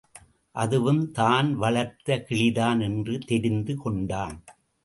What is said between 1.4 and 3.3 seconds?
வளர்த்த கிளிதான் என்று